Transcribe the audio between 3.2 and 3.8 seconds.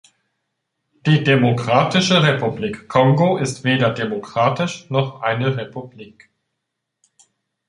ist